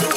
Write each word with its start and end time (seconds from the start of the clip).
one 0.00 0.15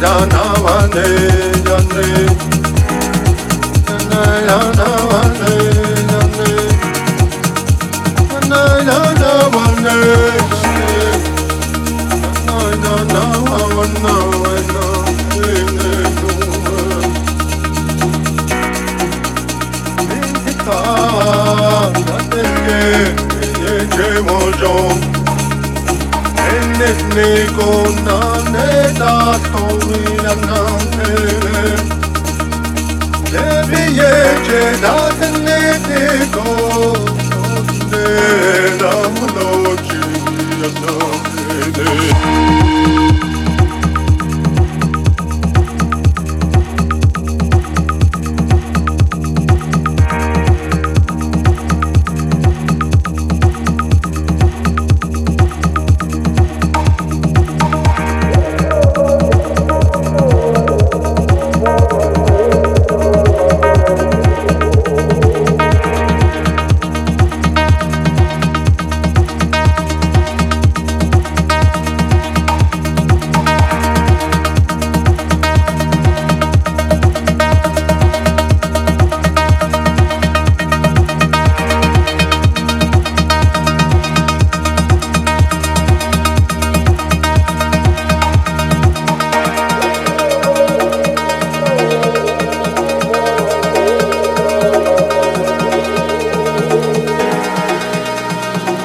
Madanavane. 0.00 1.39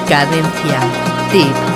Cadencial. 0.06 0.86
Tip. 1.32 1.75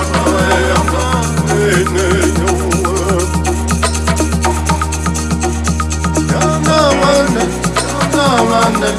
Navane, 8.41 8.91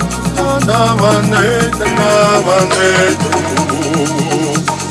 Navane, 0.66 1.42
Navane, 1.98 2.90
Navane, 3.18 4.81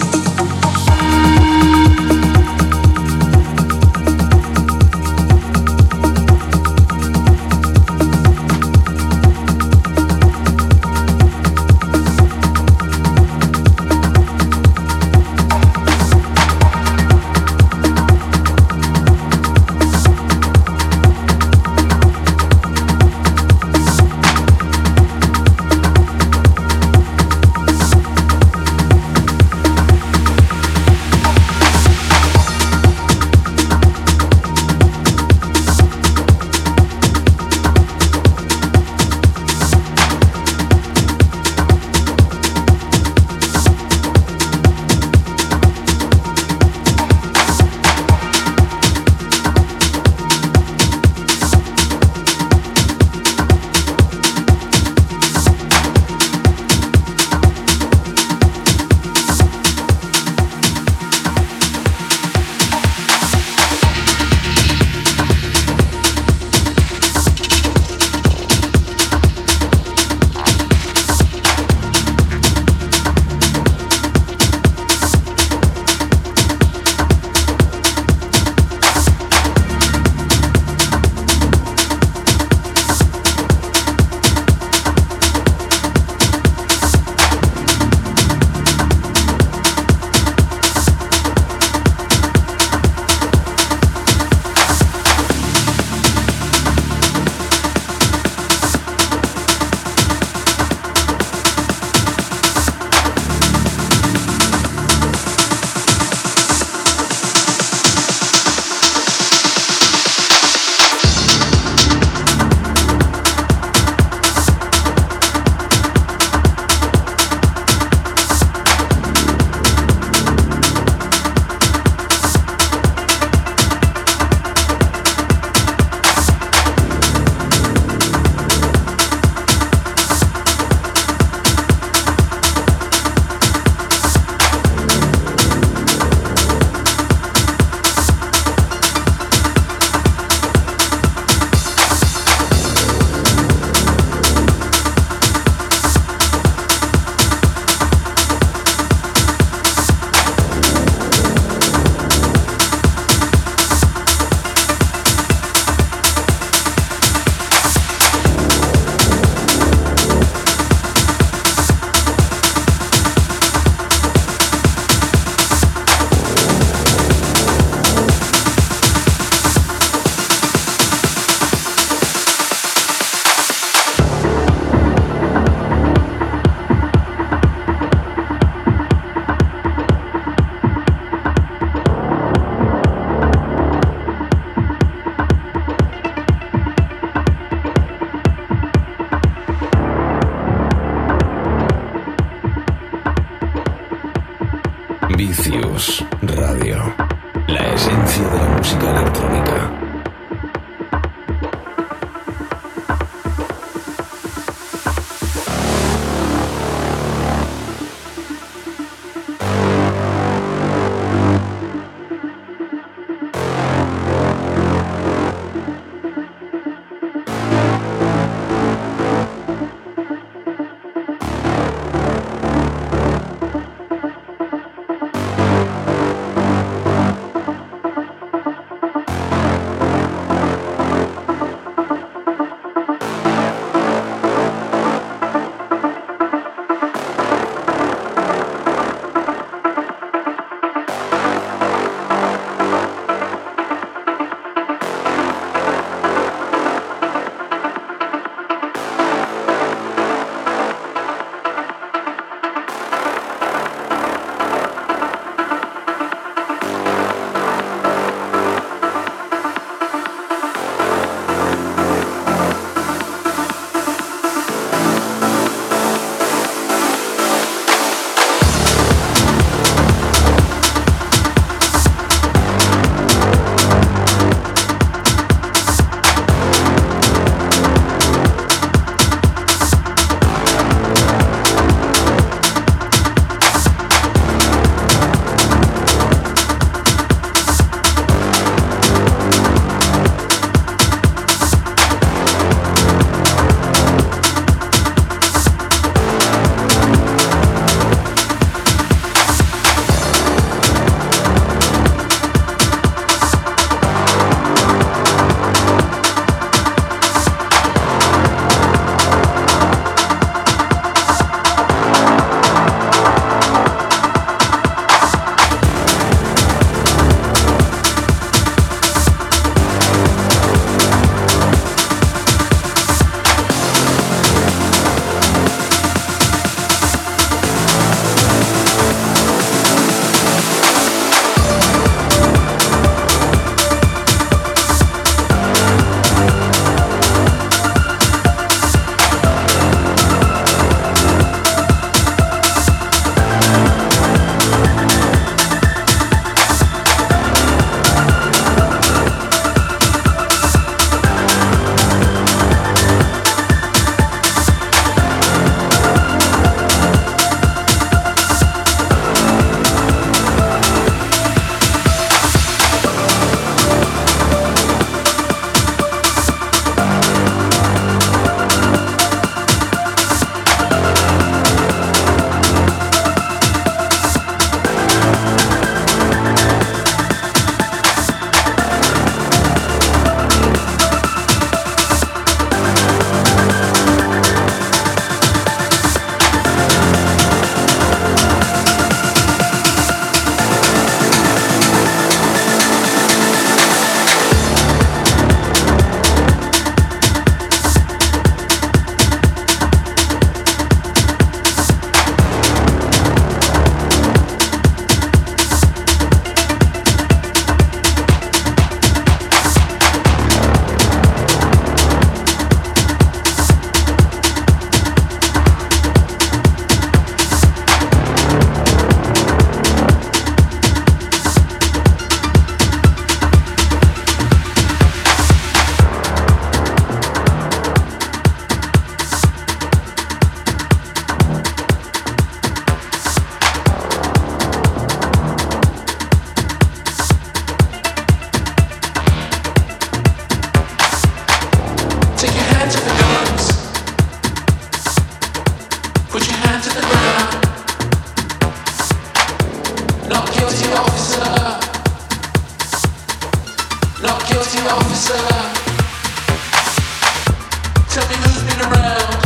Around. 458.60 459.22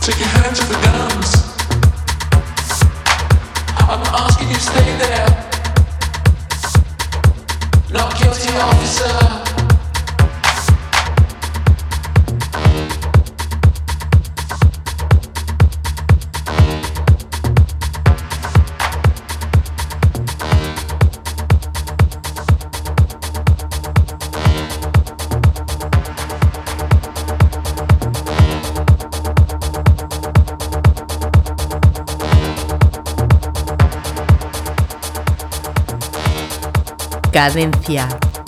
Take 0.00 0.18
your 0.18 0.28
hands 0.28 0.58
to 0.60 0.66
the 0.66 0.87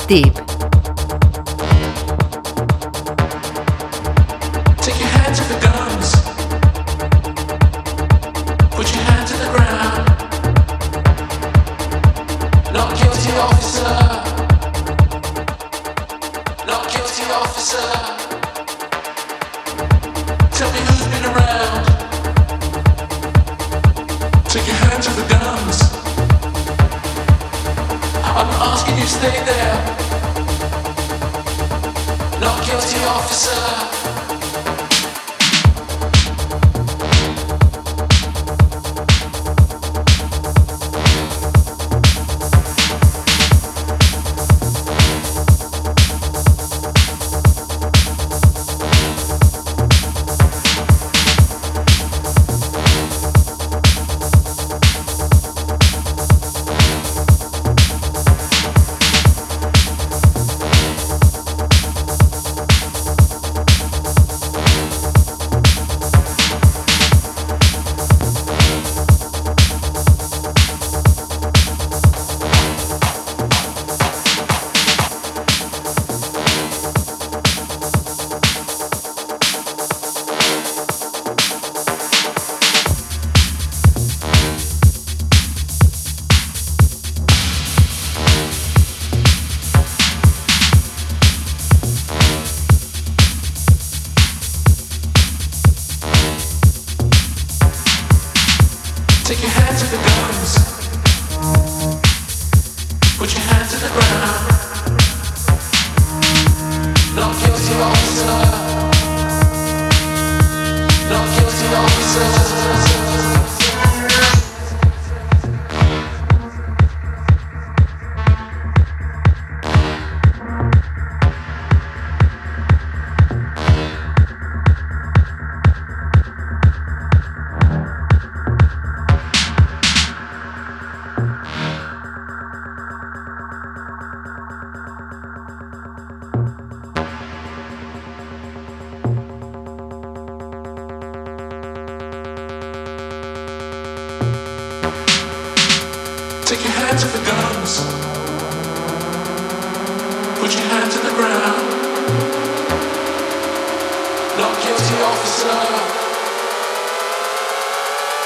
Tip. 0.06 0.49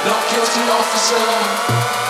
Not 0.05 0.29
guilty 0.29 0.61
officer. 0.69 2.04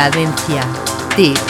Cadencia. 0.00 0.62
Tip. 1.14 1.49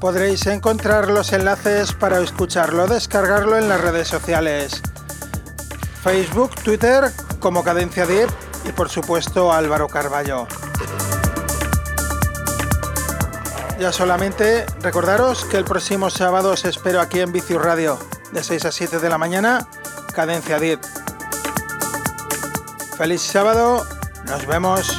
podréis 0.00 0.46
encontrar 0.46 1.08
los 1.08 1.32
enlaces 1.32 1.92
para 1.92 2.20
escucharlo, 2.20 2.86
descargarlo 2.86 3.58
en 3.58 3.68
las 3.68 3.80
redes 3.80 4.08
sociales. 4.08 4.82
Facebook, 6.02 6.54
Twitter 6.62 7.10
como 7.40 7.64
Cadencia 7.64 8.06
Deep 8.06 8.28
y 8.64 8.72
por 8.72 8.88
supuesto 8.88 9.52
Álvaro 9.52 9.88
Carballo. 9.88 10.46
Ya 13.78 13.92
solamente 13.92 14.66
recordaros 14.80 15.44
que 15.44 15.56
el 15.56 15.64
próximo 15.64 16.10
sábado 16.10 16.50
os 16.50 16.64
espero 16.64 17.00
aquí 17.00 17.20
en 17.20 17.32
Vicius 17.32 17.62
Radio, 17.62 17.98
de 18.32 18.42
6 18.42 18.64
a 18.64 18.72
7 18.72 18.98
de 18.98 19.08
la 19.08 19.18
mañana, 19.18 19.68
Cadencia 20.12 20.58
Deep. 20.58 20.80
Feliz 22.96 23.22
sábado, 23.22 23.86
nos 24.26 24.46
vemos. 24.46 24.98